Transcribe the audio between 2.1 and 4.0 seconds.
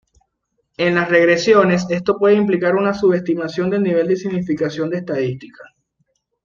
puede implicar una subestimación del